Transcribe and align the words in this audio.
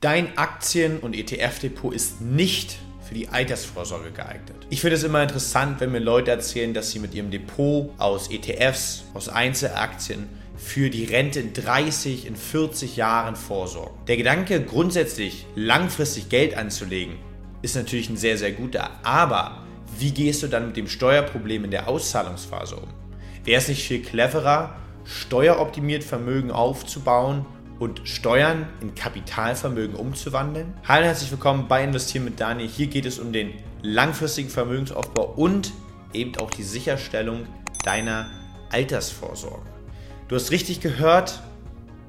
Dein 0.00 0.38
Aktien- 0.38 1.00
und 1.00 1.16
ETF-Depot 1.16 1.92
ist 1.92 2.20
nicht 2.20 2.78
für 3.00 3.14
die 3.14 3.30
Altersvorsorge 3.30 4.12
geeignet. 4.12 4.54
Ich 4.70 4.80
finde 4.80 4.94
es 4.94 5.02
immer 5.02 5.20
interessant, 5.20 5.80
wenn 5.80 5.90
mir 5.90 5.98
Leute 5.98 6.30
erzählen, 6.30 6.72
dass 6.72 6.92
sie 6.92 7.00
mit 7.00 7.14
ihrem 7.14 7.32
Depot 7.32 7.90
aus 7.98 8.30
ETFs, 8.30 9.02
aus 9.14 9.28
Einzelaktien 9.28 10.28
für 10.56 10.88
die 10.88 11.04
Rente 11.04 11.40
in 11.40 11.52
30, 11.52 12.26
in 12.26 12.36
40 12.36 12.94
Jahren 12.96 13.34
vorsorgen. 13.34 13.98
Der 14.06 14.16
Gedanke, 14.16 14.62
grundsätzlich 14.62 15.46
langfristig 15.56 16.28
Geld 16.28 16.56
anzulegen, 16.56 17.16
ist 17.62 17.74
natürlich 17.74 18.08
ein 18.08 18.16
sehr, 18.16 18.38
sehr 18.38 18.52
guter. 18.52 18.90
Aber 19.02 19.64
wie 19.98 20.12
gehst 20.12 20.44
du 20.44 20.46
dann 20.46 20.68
mit 20.68 20.76
dem 20.76 20.86
Steuerproblem 20.86 21.64
in 21.64 21.72
der 21.72 21.88
Auszahlungsphase 21.88 22.76
um? 22.76 22.88
Wäre 23.42 23.60
es 23.60 23.66
nicht 23.66 23.82
viel 23.82 24.02
cleverer, 24.02 24.76
steueroptimiert 25.04 26.04
Vermögen 26.04 26.52
aufzubauen 26.52 27.46
und 27.78 28.00
Steuern 28.04 28.66
in 28.80 28.94
Kapitalvermögen 28.94 29.94
umzuwandeln. 29.94 30.74
Hallo 30.86 31.06
herzlich 31.06 31.30
willkommen 31.30 31.68
bei 31.68 31.84
Investieren 31.84 32.24
mit 32.24 32.40
Daniel. 32.40 32.68
Hier 32.68 32.88
geht 32.88 33.06
es 33.06 33.18
um 33.18 33.32
den 33.32 33.52
langfristigen 33.82 34.50
Vermögensaufbau 34.50 35.32
und 35.36 35.72
eben 36.12 36.36
auch 36.38 36.50
die 36.50 36.64
Sicherstellung 36.64 37.46
deiner 37.84 38.28
Altersvorsorge. 38.70 39.66
Du 40.26 40.34
hast 40.34 40.50
richtig 40.50 40.80
gehört, 40.80 41.40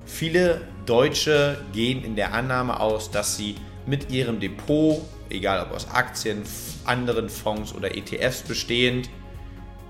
viele 0.05 0.61
Deutsche 0.85 1.63
gehen 1.71 2.03
in 2.03 2.15
der 2.15 2.33
Annahme 2.33 2.79
aus, 2.79 3.11
dass 3.11 3.37
sie 3.37 3.55
mit 3.85 4.11
ihrem 4.11 4.39
Depot, 4.39 5.01
egal 5.29 5.63
ob 5.63 5.73
aus 5.73 5.89
Aktien, 5.91 6.43
anderen 6.85 7.29
Fonds 7.29 7.73
oder 7.73 7.95
ETFs 7.95 8.41
bestehend, 8.41 9.09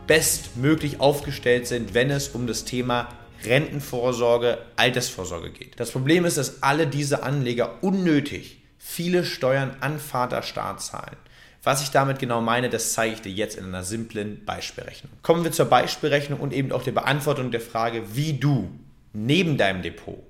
bestmöglich 0.07 0.99
aufgestellt 0.99 1.67
sind, 1.67 1.93
wenn 1.93 2.09
es 2.09 2.29
um 2.29 2.47
das 2.47 2.65
Thema 2.65 3.07
Rentenvorsorge, 3.45 4.57
Altersvorsorge 4.75 5.51
geht. 5.51 5.79
Das 5.79 5.91
Problem 5.91 6.25
ist, 6.25 6.37
dass 6.37 6.63
alle 6.63 6.87
diese 6.87 7.23
Anleger 7.23 7.81
unnötig 7.81 8.61
viele 8.77 9.23
Steuern 9.25 9.75
an 9.81 9.99
Vaterstaat 9.99 10.81
zahlen. 10.81 11.17
Was 11.63 11.83
ich 11.83 11.91
damit 11.91 12.19
genau 12.19 12.41
meine, 12.41 12.69
das 12.69 12.93
zeige 12.93 13.15
ich 13.15 13.21
dir 13.21 13.31
jetzt 13.31 13.57
in 13.57 13.65
einer 13.65 13.83
simplen 13.83 14.45
Beispielrechnung. 14.45 15.11
Kommen 15.21 15.43
wir 15.43 15.51
zur 15.51 15.65
Beispielrechnung 15.65 16.39
und 16.39 16.53
eben 16.53 16.71
auch 16.71 16.83
der 16.83 16.93
Beantwortung 16.93 17.51
der 17.51 17.61
Frage, 17.61 18.15
wie 18.15 18.33
du 18.33 18.71
neben 19.13 19.57
deinem 19.57 19.81
Depot 19.81 20.23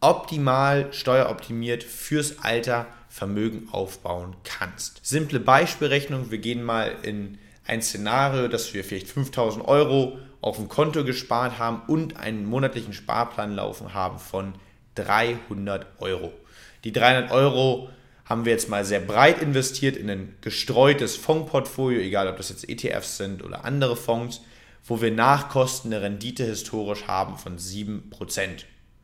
optimal 0.00 0.92
steueroptimiert 0.92 1.82
fürs 1.82 2.38
Alter 2.44 2.86
Vermögen 3.08 3.68
aufbauen 3.72 4.36
kannst. 4.44 5.00
Simple 5.02 5.40
Beispielrechnung, 5.40 6.30
wir 6.30 6.38
gehen 6.38 6.62
mal 6.62 6.94
in 7.02 7.38
ein 7.66 7.82
Szenario, 7.82 8.48
dass 8.48 8.72
wir 8.74 8.84
vielleicht 8.84 9.08
5000 9.08 9.66
Euro 9.66 10.18
auf 10.40 10.56
dem 10.56 10.68
Konto 10.68 11.04
gespart 11.04 11.58
haben 11.58 11.82
und 11.86 12.16
einen 12.16 12.46
monatlichen 12.46 12.92
Sparplan 12.92 13.54
laufen 13.54 13.94
haben 13.94 14.18
von 14.18 14.54
300 14.94 15.86
Euro. 16.00 16.32
Die 16.84 16.92
300 16.92 17.30
Euro 17.30 17.90
haben 18.24 18.44
wir 18.44 18.52
jetzt 18.52 18.68
mal 18.68 18.84
sehr 18.84 19.00
breit 19.00 19.40
investiert 19.40 19.96
in 19.96 20.10
ein 20.10 20.36
gestreutes 20.40 21.16
Fondsportfolio, 21.16 22.00
egal 22.00 22.28
ob 22.28 22.36
das 22.36 22.50
jetzt 22.50 22.68
ETFs 22.68 23.16
sind 23.16 23.42
oder 23.42 23.64
andere 23.64 23.96
Fonds, 23.96 24.42
wo 24.84 25.00
wir 25.00 25.10
nach 25.10 25.48
Kosten 25.48 25.92
eine 25.92 26.02
Rendite 26.02 26.44
historisch 26.44 27.06
haben 27.06 27.38
von 27.38 27.58
7%. 27.58 28.02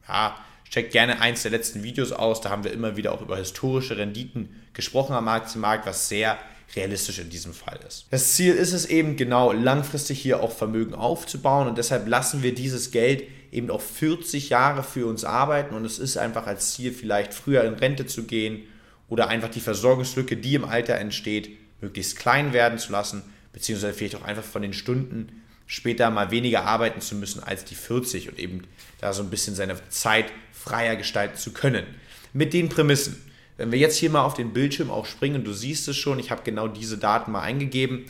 Ja, 0.06 0.36
checkt 0.70 0.92
gerne 0.92 1.20
eins 1.20 1.42
der 1.42 1.52
letzten 1.52 1.82
Videos 1.82 2.12
aus, 2.12 2.40
da 2.40 2.50
haben 2.50 2.64
wir 2.64 2.72
immer 2.72 2.96
wieder 2.96 3.12
auch 3.12 3.22
über 3.22 3.36
historische 3.36 3.96
Renditen 3.96 4.62
gesprochen 4.74 5.14
am 5.14 5.28
Aktienmarkt, 5.28 5.86
was 5.86 6.08
sehr 6.08 6.38
realistisch 6.76 7.18
in 7.18 7.30
diesem 7.30 7.54
Fall 7.54 7.78
ist. 7.86 8.06
Das 8.10 8.34
Ziel 8.34 8.54
ist 8.54 8.72
es 8.72 8.86
eben 8.86 9.16
genau 9.16 9.52
langfristig 9.52 10.20
hier 10.20 10.42
auch 10.42 10.52
Vermögen 10.52 10.94
aufzubauen 10.94 11.68
und 11.68 11.78
deshalb 11.78 12.08
lassen 12.08 12.42
wir 12.42 12.54
dieses 12.54 12.90
Geld 12.90 13.24
eben 13.52 13.70
auch 13.70 13.80
40 13.80 14.48
Jahre 14.48 14.82
für 14.82 15.06
uns 15.06 15.24
arbeiten 15.24 15.74
und 15.74 15.84
es 15.84 15.98
ist 15.98 16.16
einfach 16.16 16.46
als 16.46 16.74
Ziel 16.74 16.92
vielleicht 16.92 17.32
früher 17.32 17.64
in 17.64 17.74
Rente 17.74 18.06
zu 18.06 18.24
gehen 18.24 18.64
oder 19.08 19.28
einfach 19.28 19.50
die 19.50 19.60
Versorgungslücke, 19.60 20.36
die 20.36 20.54
im 20.54 20.64
Alter 20.64 20.96
entsteht, 20.96 21.50
möglichst 21.80 22.18
klein 22.18 22.52
werden 22.52 22.78
zu 22.78 22.90
lassen, 22.90 23.22
beziehungsweise 23.52 23.94
vielleicht 23.94 24.16
auch 24.16 24.24
einfach 24.24 24.42
von 24.42 24.62
den 24.62 24.72
Stunden 24.72 25.42
später 25.66 26.10
mal 26.10 26.30
weniger 26.30 26.64
arbeiten 26.64 27.00
zu 27.00 27.14
müssen 27.14 27.42
als 27.42 27.64
die 27.64 27.74
40 27.74 28.28
und 28.28 28.38
eben 28.38 28.62
da 29.00 29.12
so 29.12 29.22
ein 29.22 29.30
bisschen 29.30 29.54
seine 29.54 29.76
Zeit 29.88 30.26
freier 30.52 30.96
gestalten 30.96 31.36
zu 31.38 31.52
können. 31.52 31.84
Mit 32.32 32.52
den 32.52 32.68
Prämissen. 32.68 33.22
Wenn 33.56 33.70
wir 33.70 33.78
jetzt 33.78 33.96
hier 33.96 34.10
mal 34.10 34.22
auf 34.22 34.34
den 34.34 34.52
Bildschirm 34.52 34.90
auch 34.90 35.06
springen, 35.06 35.44
du 35.44 35.52
siehst 35.52 35.86
es 35.88 35.96
schon, 35.96 36.18
ich 36.18 36.30
habe 36.30 36.42
genau 36.42 36.66
diese 36.68 36.98
Daten 36.98 37.32
mal 37.32 37.42
eingegeben, 37.42 38.06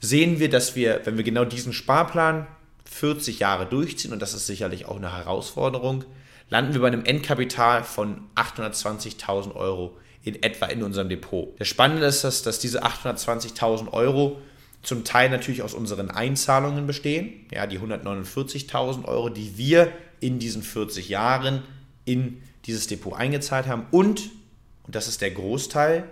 sehen 0.00 0.38
wir, 0.38 0.48
dass 0.48 0.76
wir, 0.76 1.00
wenn 1.04 1.16
wir 1.16 1.24
genau 1.24 1.44
diesen 1.44 1.72
Sparplan 1.72 2.46
40 2.84 3.38
Jahre 3.38 3.66
durchziehen, 3.66 4.12
und 4.12 4.22
das 4.22 4.34
ist 4.34 4.46
sicherlich 4.46 4.86
auch 4.86 4.96
eine 4.96 5.14
Herausforderung, 5.14 6.04
landen 6.48 6.72
wir 6.72 6.80
bei 6.80 6.86
einem 6.86 7.04
Endkapital 7.04 7.84
von 7.84 8.22
820.000 8.34 9.54
Euro 9.54 9.96
in 10.22 10.42
etwa 10.42 10.66
in 10.66 10.82
unserem 10.82 11.08
Depot. 11.08 11.54
Das 11.58 11.68
Spannende 11.68 12.06
ist, 12.06 12.24
dass, 12.24 12.42
dass 12.42 12.58
diese 12.58 12.84
820.000 12.84 13.92
Euro 13.92 14.40
zum 14.82 15.04
Teil 15.04 15.28
natürlich 15.28 15.62
aus 15.62 15.74
unseren 15.74 16.10
Einzahlungen 16.10 16.86
bestehen, 16.86 17.46
ja, 17.52 17.66
die 17.66 17.78
149.000 17.78 19.04
Euro, 19.04 19.28
die 19.28 19.58
wir 19.58 19.92
in 20.20 20.38
diesen 20.38 20.62
40 20.62 21.08
Jahren 21.08 21.62
in 22.04 22.42
dieses 22.64 22.86
Depot 22.86 23.14
eingezahlt 23.14 23.66
haben 23.66 23.86
und 23.90 24.30
und 24.88 24.94
das 24.94 25.06
ist 25.06 25.20
der 25.20 25.30
Großteil, 25.30 26.10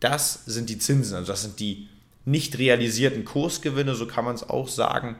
das 0.00 0.44
sind 0.44 0.68
die 0.68 0.78
Zinsen, 0.78 1.16
also 1.16 1.32
das 1.32 1.42
sind 1.42 1.60
die 1.60 1.88
nicht 2.26 2.58
realisierten 2.58 3.24
Kursgewinne, 3.24 3.94
so 3.94 4.06
kann 4.06 4.26
man 4.26 4.34
es 4.34 4.48
auch 4.48 4.68
sagen, 4.68 5.18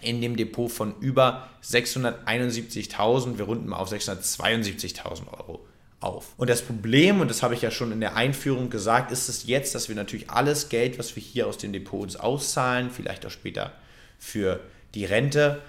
in 0.00 0.20
dem 0.20 0.36
Depot 0.36 0.70
von 0.70 0.98
über 0.98 1.48
671.000, 1.62 3.38
wir 3.38 3.44
runden 3.44 3.68
mal 3.68 3.76
auf 3.76 3.92
672.000 3.92 5.32
Euro 5.32 5.64
auf. 6.00 6.34
Und 6.36 6.50
das 6.50 6.62
Problem, 6.62 7.20
und 7.20 7.30
das 7.30 7.44
habe 7.44 7.54
ich 7.54 7.62
ja 7.62 7.70
schon 7.70 7.92
in 7.92 8.00
der 8.00 8.16
Einführung 8.16 8.68
gesagt, 8.68 9.12
ist 9.12 9.28
es 9.28 9.46
jetzt, 9.46 9.76
dass 9.76 9.88
wir 9.88 9.94
natürlich 9.94 10.28
alles 10.28 10.68
Geld, 10.68 10.98
was 10.98 11.14
wir 11.14 11.22
hier 11.22 11.46
aus 11.46 11.56
den 11.56 11.72
Depots 11.72 12.16
auszahlen, 12.16 12.90
vielleicht 12.90 13.24
auch 13.24 13.30
später 13.30 13.72
für 14.18 14.58
die 14.94 15.04
Rente, 15.04 15.62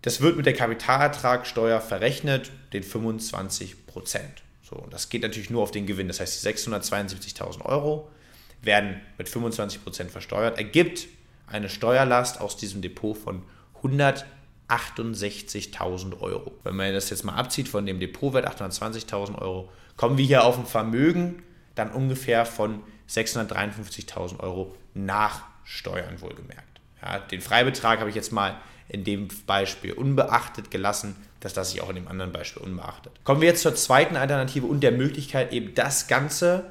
das 0.00 0.22
wird 0.22 0.38
mit 0.38 0.46
der 0.46 0.54
Kapitalertragssteuer 0.54 1.82
verrechnet, 1.82 2.50
den 2.72 2.82
25 2.82 3.86
Prozent. 3.86 4.45
So, 4.68 4.74
und 4.76 4.92
das 4.92 5.08
geht 5.10 5.22
natürlich 5.22 5.50
nur 5.50 5.62
auf 5.62 5.70
den 5.70 5.86
Gewinn. 5.86 6.08
Das 6.08 6.18
heißt, 6.18 6.44
die 6.44 6.48
672.000 6.48 7.64
Euro 7.64 8.10
werden 8.62 9.00
mit 9.16 9.28
25% 9.28 10.08
versteuert, 10.08 10.58
ergibt 10.58 11.06
eine 11.46 11.68
Steuerlast 11.68 12.40
aus 12.40 12.56
diesem 12.56 12.82
Depot 12.82 13.16
von 13.16 13.44
168.000 13.82 16.20
Euro. 16.20 16.52
Wenn 16.64 16.74
man 16.74 16.92
das 16.92 17.10
jetzt 17.10 17.24
mal 17.24 17.36
abzieht 17.36 17.68
von 17.68 17.86
dem 17.86 18.00
Depotwert 18.00 18.48
820.000 18.48 19.40
Euro, 19.40 19.70
kommen 19.96 20.18
wir 20.18 20.26
hier 20.26 20.42
auf 20.42 20.58
ein 20.58 20.66
Vermögen 20.66 21.44
dann 21.76 21.92
ungefähr 21.92 22.44
von 22.44 22.82
653.000 23.08 24.40
Euro 24.40 24.74
nach 24.94 25.44
Steuern 25.62 26.20
wohlgemerkt. 26.20 26.75
Ja, 27.06 27.20
den 27.20 27.40
Freibetrag 27.40 28.00
habe 28.00 28.10
ich 28.10 28.16
jetzt 28.16 28.32
mal 28.32 28.56
in 28.88 29.04
dem 29.04 29.28
Beispiel 29.46 29.92
unbeachtet 29.92 30.70
gelassen. 30.70 31.14
Das 31.40 31.54
lasse 31.54 31.76
ich 31.76 31.82
auch 31.82 31.88
in 31.88 31.94
dem 31.94 32.08
anderen 32.08 32.32
Beispiel 32.32 32.62
unbeachtet. 32.62 33.12
Kommen 33.22 33.40
wir 33.40 33.48
jetzt 33.48 33.62
zur 33.62 33.74
zweiten 33.76 34.16
Alternative 34.16 34.66
und 34.66 34.80
der 34.80 34.92
Möglichkeit, 34.92 35.52
eben 35.52 35.74
das 35.74 36.08
Ganze 36.08 36.64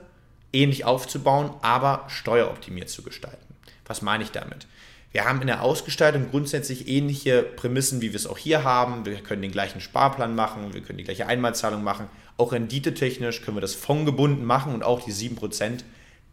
ähnlich 0.51 0.83
aufzubauen, 0.83 1.51
aber 1.61 2.05
steueroptimiert 2.07 2.89
zu 2.89 3.01
gestalten. 3.01 3.55
Was 3.85 4.01
meine 4.01 4.23
ich 4.23 4.31
damit? 4.31 4.67
Wir 5.11 5.23
haben 5.23 5.39
in 5.39 5.47
der 5.47 5.61
Ausgestaltung 5.61 6.29
grundsätzlich 6.31 6.89
ähnliche 6.89 7.41
Prämissen, 7.43 8.01
wie 8.01 8.11
wir 8.11 8.17
es 8.17 8.27
auch 8.27 8.37
hier 8.37 8.65
haben. 8.65 9.05
Wir 9.05 9.15
können 9.21 9.41
den 9.41 9.51
gleichen 9.51 9.79
Sparplan 9.79 10.35
machen, 10.35 10.73
wir 10.73 10.81
können 10.81 10.97
die 10.97 11.05
gleiche 11.05 11.27
Einmalzahlung 11.27 11.83
machen. 11.83 12.09
Auch 12.35 12.51
renditetechnisch 12.51 13.41
können 13.41 13.55
wir 13.55 13.61
das 13.61 13.75
fondgebunden 13.75 14.43
machen 14.43 14.73
und 14.73 14.83
auch 14.83 15.01
die 15.01 15.13
7% 15.13 15.83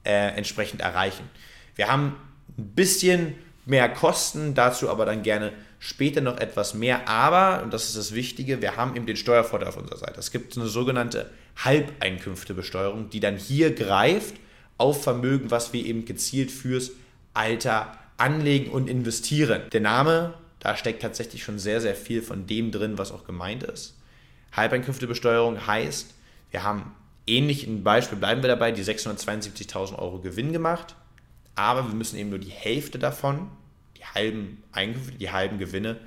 äh, 0.05 0.37
entsprechend 0.37 0.81
erreichen. 0.81 1.31
Wir 1.77 1.87
haben 1.87 2.17
ein 2.59 2.75
bisschen 2.75 3.37
mehr 3.65 3.89
Kosten, 3.89 4.55
dazu 4.55 4.91
aber 4.91 5.07
dann 5.07 5.23
gerne 5.23 5.53
später 5.79 6.21
noch 6.21 6.39
etwas 6.39 6.75
mehr. 6.75 7.09
Aber, 7.09 7.63
und 7.63 7.73
das 7.73 7.85
ist 7.85 7.97
das 7.97 8.15
Wichtige, 8.15 8.61
wir 8.61 8.77
haben 8.77 8.97
eben 8.97 9.07
den 9.07 9.17
Steuervorteil 9.17 9.69
auf 9.69 9.77
unserer 9.77 9.99
Seite. 9.99 10.19
Es 10.19 10.31
gibt 10.31 10.57
eine 10.57 10.67
sogenannte 10.67 11.31
Halbeinkünftebesteuerung, 11.65 13.11
die 13.11 13.21
dann 13.21 13.37
hier 13.37 13.75
greift 13.75 14.35
auf 14.79 15.03
Vermögen, 15.03 15.51
was 15.51 15.73
wir 15.73 15.85
eben 15.85 16.05
gezielt 16.05 16.51
fürs 16.51 16.91
Alter 17.35 17.99
anlegen 18.17 18.71
und 18.71 18.89
investieren. 18.89 19.63
Der 19.73 19.81
Name, 19.81 20.35
da 20.61 20.77
steckt 20.77 21.03
tatsächlich 21.03 21.43
schon 21.43 21.59
sehr, 21.59 21.81
sehr 21.81 21.95
viel 21.95 22.23
von 22.23 22.47
dem 22.47 22.71
drin, 22.73 22.99
was 22.99 23.13
auch 23.13 23.25
gemeint 23.25 23.63
ist. 23.63 23.97
Halbeinkünftebesteuerung 24.53 25.67
heißt, 25.67 26.15
wir 26.51 26.63
haben 26.63 26.95
ähnlich 27.27 27.67
ein 27.67 27.85
Beispiel, 27.85 28.19
bleiben 28.19 28.43
wir 28.43 28.49
dabei, 28.49 28.73
die 28.73 28.83
672.000 28.83 29.99
Euro 29.99 30.19
Gewinn 30.19 30.53
gemacht 30.53 30.97
aber 31.55 31.87
wir 31.87 31.95
müssen 31.95 32.17
eben 32.17 32.31
nur 32.31 32.39
die 32.39 32.51
Hälfte 32.51 32.99
davon, 32.99 33.51
die 34.03 34.07
halben 34.07 34.63
Einkünfte, 34.73 35.13
die 35.13 35.31
halben 35.31 35.59
Gewinne, 35.59 35.99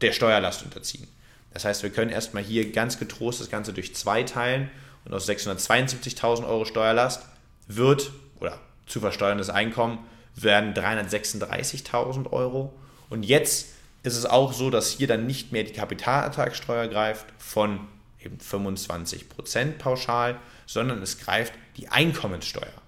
der 0.00 0.12
Steuerlast 0.12 0.62
unterziehen. 0.62 1.08
Das 1.52 1.64
heißt, 1.64 1.82
wir 1.82 1.90
können 1.90 2.10
erstmal 2.10 2.42
hier 2.42 2.72
ganz 2.72 2.98
getrost 2.98 3.40
das 3.40 3.50
Ganze 3.50 3.72
durch 3.72 3.94
zwei 3.94 4.22
teilen 4.22 4.70
und 5.04 5.12
aus 5.12 5.28
672.000 5.28 6.46
Euro 6.46 6.64
Steuerlast 6.64 7.26
wird, 7.66 8.12
oder 8.40 8.58
zu 8.86 9.00
versteuerndes 9.00 9.50
Einkommen, 9.50 9.98
werden 10.34 10.74
336.000 10.74 12.32
Euro. 12.32 12.72
Und 13.10 13.24
jetzt 13.24 13.68
ist 14.02 14.16
es 14.16 14.26
auch 14.26 14.52
so, 14.52 14.70
dass 14.70 14.90
hier 14.90 15.06
dann 15.06 15.26
nicht 15.26 15.52
mehr 15.52 15.64
die 15.64 15.72
Kapitalertragssteuer 15.72 16.88
greift 16.88 17.26
von 17.38 17.80
eben 18.24 18.38
25% 18.38 19.78
pauschal, 19.78 20.38
sondern 20.66 21.02
es 21.02 21.18
greift 21.18 21.52
die 21.76 21.88
Einkommenssteuer. 21.88 22.81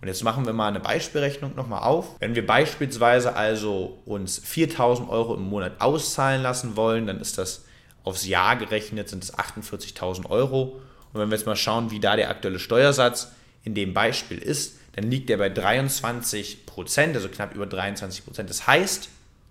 Und 0.00 0.08
jetzt 0.08 0.24
machen 0.24 0.46
wir 0.46 0.52
mal 0.52 0.68
eine 0.68 0.80
Beispielrechnung 0.80 1.54
nochmal 1.54 1.82
auf. 1.82 2.16
Wenn 2.20 2.34
wir 2.34 2.46
beispielsweise 2.46 3.36
also 3.36 3.98
uns 4.06 4.38
4000 4.38 5.10
Euro 5.10 5.34
im 5.34 5.42
Monat 5.42 5.80
auszahlen 5.80 6.42
lassen 6.42 6.76
wollen, 6.76 7.06
dann 7.06 7.20
ist 7.20 7.36
das 7.36 7.64
aufs 8.02 8.26
Jahr 8.26 8.56
gerechnet, 8.56 9.10
sind 9.10 9.22
es 9.22 9.34
48.000 9.34 10.30
Euro. 10.30 10.80
Und 11.12 11.20
wenn 11.20 11.28
wir 11.28 11.36
jetzt 11.36 11.46
mal 11.46 11.56
schauen, 11.56 11.90
wie 11.90 12.00
da 12.00 12.16
der 12.16 12.30
aktuelle 12.30 12.58
Steuersatz 12.58 13.32
in 13.62 13.74
dem 13.74 13.92
Beispiel 13.92 14.38
ist, 14.38 14.78
dann 14.92 15.10
liegt 15.10 15.28
der 15.28 15.36
bei 15.36 15.50
23 15.50 16.66
Prozent, 16.66 17.14
also 17.14 17.28
knapp 17.28 17.54
über 17.54 17.66
23 17.66 18.24
Prozent. 18.24 18.48
Das 18.48 18.66
heißt, 18.66 19.08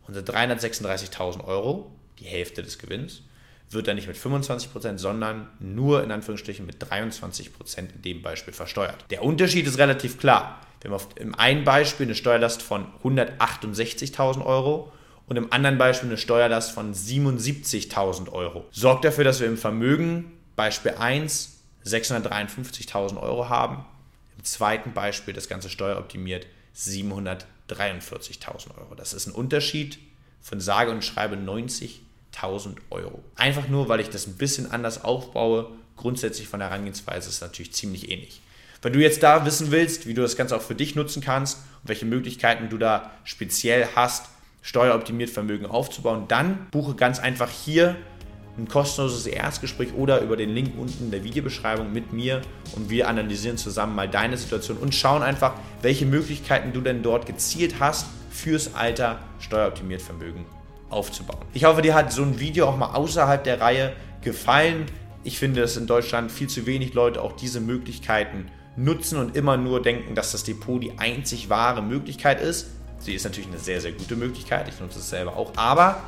unsere 0.08 0.26
336.000 0.26 1.46
Euro, 1.46 1.92
die 2.20 2.26
Hälfte 2.26 2.64
des 2.64 2.80
Gewinns, 2.80 3.22
wird 3.72 3.88
dann 3.88 3.96
nicht 3.96 4.08
mit 4.08 4.18
25%, 4.18 4.98
sondern 4.98 5.48
nur 5.60 6.04
in 6.04 6.12
Anführungsstrichen 6.12 6.66
mit 6.66 6.84
23% 6.84 7.78
in 7.78 8.02
dem 8.02 8.22
Beispiel 8.22 8.54
versteuert. 8.54 9.06
Der 9.12 9.24
Unterschied 9.24 9.68
ist 9.68 9.78
relativ 9.78 10.18
klar. 10.18 10.62
Wir 10.82 10.92
haben 10.92 11.04
im 11.18 11.36
einen 11.36 11.64
Beispiel 11.64 12.06
eine 12.06 12.16
Steuerlast 12.16 12.62
von 12.62 12.88
168.000 13.04 14.46
Euro 14.46 14.92
und 15.28 15.38
im 15.38 15.52
anderen 15.52 15.78
Beispiel 15.78 16.10
eine 16.10 16.18
Steuerlast 16.18 16.72
von 16.72 16.94
77.000 16.94 18.32
Euro. 18.32 18.66
Sorgt 18.72 19.06
dafür, 19.06 19.24
dass 19.24 19.40
wir 19.40 19.48
im 19.48 19.58
Vermögen 19.58 20.32
Beispiel 20.56 20.94
1 20.98 21.58
653.000 21.86 23.22
Euro 23.22 23.50
haben, 23.50 23.86
im 24.38 24.44
zweiten 24.44 24.94
Beispiel 24.94 25.34
das 25.34 25.48
Ganze 25.48 25.70
steueroptimiert 25.70 26.48
743.000 26.76 28.78
Euro. 28.78 28.96
Das 28.96 29.14
ist 29.14 29.28
ein 29.28 29.34
Unterschied 29.34 30.00
von 30.42 30.60
sage 30.60 30.92
und 30.92 31.04
schreibe 31.04 31.38
90 31.38 32.02
1000 32.36 32.80
Euro. 32.90 33.24
Einfach 33.36 33.68
nur, 33.68 33.90
weil 33.90 34.00
ich 34.00 34.10
das 34.10 34.28
ein 34.28 34.38
bisschen 34.38 34.72
anders 34.72 35.04
aufbaue. 35.04 35.68
Grundsätzlich 35.96 36.48
von 36.48 36.60
der 36.60 36.70
Herangehensweise 36.70 37.30
ist 37.30 37.36
es 37.36 37.42
natürlich 37.42 37.74
ziemlich 37.74 38.10
ähnlich. 38.10 38.42
Wenn 38.82 38.94
du 38.94 39.00
jetzt 39.00 39.24
da 39.24 39.46
wissen 39.46 39.72
willst, 39.72 40.08
wie 40.08 40.14
du 40.14 40.22
das 40.22 40.38
Ganze 40.38 40.56
auch 40.56 40.62
für 40.62 40.76
dich 40.76 40.96
nutzen 40.96 41.22
kannst 41.22 41.58
und 41.84 41.90
welche 41.90 42.06
Möglichkeiten 42.06 42.70
du 42.70 42.78
da 42.78 43.12
speziell 43.26 43.88
hast, 43.96 44.28
steueroptimiert 44.62 45.30
Vermögen 45.30 45.66
aufzubauen, 45.66 46.26
dann 46.28 46.68
buche 46.72 46.96
ganz 46.96 47.20
einfach 47.20 47.50
hier 47.50 47.98
ein 48.58 48.68
kostenloses 48.68 49.26
Erstgespräch 49.26 49.94
oder 49.94 50.22
über 50.22 50.38
den 50.38 50.50
Link 50.50 50.74
unten 50.78 51.06
in 51.06 51.12
der 51.12 51.24
Videobeschreibung 51.24 51.92
mit 51.92 52.14
mir 52.14 52.42
und 52.76 52.90
wir 52.90 53.08
analysieren 53.08 53.58
zusammen 53.58 53.96
mal 53.96 54.10
deine 54.10 54.38
Situation 54.38 54.78
und 54.78 54.94
schauen 54.94 55.24
einfach, 55.24 55.54
welche 55.82 56.06
Möglichkeiten 56.06 56.74
du 56.74 56.82
denn 56.82 57.02
dort 57.02 57.26
gezielt 57.26 57.76
hast 57.80 58.08
fürs 58.30 58.76
Alter 58.76 59.20
steueroptimiert 59.40 60.02
Vermögen 60.02 60.46
aufzubauen. 60.90 61.46
Ich 61.54 61.66
hoffe, 61.66 61.82
dir 61.82 61.94
hat 61.94 62.12
so 62.12 62.24
ein 62.24 62.40
Video 62.40 62.68
auch 62.68 62.78
mal 62.78 62.94
außerhalb 62.94 63.44
der 63.44 63.62
Reihe 63.62 63.94
gefallen. 64.22 64.86
Ich 65.24 65.38
finde, 65.40 65.62
dass 65.62 65.78
in 65.78 65.88
Deutschland 65.88 66.32
viel 66.32 66.48
zu 66.48 66.66
wenig 66.66 66.94
Leute 66.94 67.22
auch 67.22 67.34
diese 67.34 67.60
Möglichkeiten 67.60 68.48
nutzen 68.76 69.20
und 69.20 69.36
immer 69.36 69.58
nur 69.58 69.82
denken, 69.82 70.16
dass 70.16 70.32
das 70.32 70.44
Depot 70.44 70.82
die 70.82 70.98
einzig 70.98 71.50
wahre 71.50 71.82
Möglichkeit 71.82 72.42
ist. 72.42 72.68
Sie 73.00 73.14
ist 73.14 73.24
natürlich 73.24 73.50
eine 73.50 73.60
sehr, 73.60 73.82
sehr 73.82 73.92
gute 73.92 74.16
Möglichkeit. 74.16 74.68
Ich 74.68 74.80
nutze 74.80 75.00
es 75.00 75.10
selber 75.10 75.36
auch. 75.38 75.54
Aber 75.56 76.02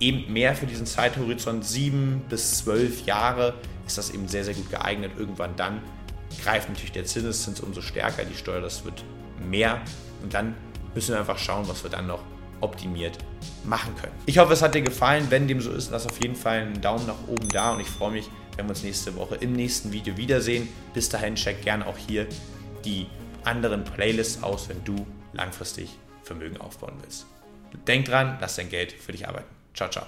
eben 0.00 0.32
mehr 0.32 0.54
für 0.54 0.66
diesen 0.66 0.86
Zeithorizont 0.86 1.64
sieben 1.64 2.22
bis 2.28 2.58
zwölf 2.58 3.04
Jahre 3.06 3.54
ist 3.86 3.98
das 3.98 4.10
eben 4.10 4.28
sehr, 4.28 4.44
sehr 4.44 4.54
gut 4.54 4.70
geeignet. 4.70 5.12
Irgendwann 5.16 5.54
dann 5.56 5.82
greift 6.42 6.68
natürlich 6.68 6.92
der 6.92 7.04
Zinseszins 7.04 7.60
umso 7.60 7.80
stärker, 7.80 8.24
die 8.24 8.34
Steuer, 8.34 8.60
das 8.60 8.84
wird 8.84 9.04
mehr. 9.48 9.80
Und 10.22 10.34
dann 10.34 10.54
müssen 10.94 11.12
wir 11.12 11.20
einfach 11.20 11.38
schauen, 11.38 11.68
was 11.68 11.82
wir 11.82 11.90
dann 11.90 12.06
noch 12.06 12.22
optimiert 12.62 13.18
machen 13.64 13.94
können. 13.96 14.14
Ich 14.26 14.38
hoffe, 14.38 14.52
es 14.52 14.62
hat 14.62 14.74
dir 14.74 14.82
gefallen. 14.82 15.26
Wenn 15.28 15.48
dem 15.48 15.60
so 15.60 15.72
ist, 15.72 15.90
lass 15.90 16.06
auf 16.06 16.22
jeden 16.22 16.36
Fall 16.36 16.60
einen 16.60 16.80
Daumen 16.80 17.06
nach 17.06 17.28
oben 17.28 17.48
da 17.48 17.72
und 17.72 17.80
ich 17.80 17.88
freue 17.88 18.12
mich, 18.12 18.28
wenn 18.56 18.66
wir 18.66 18.70
uns 18.70 18.82
nächste 18.82 19.14
Woche 19.16 19.36
im 19.36 19.52
nächsten 19.52 19.92
Video 19.92 20.16
wiedersehen. 20.16 20.68
Bis 20.94 21.08
dahin 21.08 21.34
check 21.34 21.62
gerne 21.62 21.86
auch 21.86 21.96
hier 21.96 22.26
die 22.84 23.06
anderen 23.44 23.84
Playlists 23.84 24.42
aus, 24.42 24.68
wenn 24.68 24.82
du 24.84 25.06
langfristig 25.32 25.90
Vermögen 26.22 26.58
aufbauen 26.58 26.94
willst. 27.02 27.26
Denk 27.86 28.06
dran, 28.06 28.38
lass 28.40 28.56
dein 28.56 28.68
Geld 28.68 28.92
für 28.92 29.12
dich 29.12 29.26
arbeiten. 29.26 29.48
Ciao, 29.74 29.88
ciao. 29.88 30.06